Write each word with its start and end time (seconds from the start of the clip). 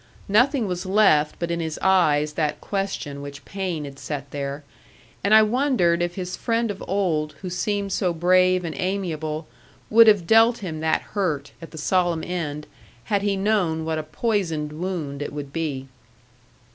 Nothing 0.27 0.65
was 0.67 0.87
left 0.87 1.35
but 1.37 1.51
in 1.51 1.59
his 1.59 1.77
eyes 1.79 2.33
that 2.33 2.59
question 2.59 3.21
which 3.21 3.45
pain 3.45 3.85
had 3.85 3.99
set 3.99 4.31
there; 4.31 4.63
and 5.23 5.31
I 5.31 5.43
wondered 5.43 6.01
if 6.01 6.15
his 6.15 6.35
friend 6.35 6.71
of 6.71 6.83
old, 6.87 7.33
who 7.43 7.51
seemed 7.51 7.91
so 7.91 8.11
brave 8.11 8.65
and 8.65 8.73
amiable, 8.75 9.47
would 9.91 10.07
have 10.07 10.25
dealt 10.25 10.57
him 10.57 10.79
that 10.79 11.03
hurt 11.13 11.51
at 11.61 11.69
the 11.69 11.77
solemn 11.77 12.23
end 12.23 12.65
had 13.13 13.21
he 13.21 13.37
known 13.37 13.85
what 13.85 13.99
a 13.99 14.01
poisoned 14.01 14.73
wound 14.73 15.21
it 15.21 15.31
would 15.33 15.53
be. 15.53 15.87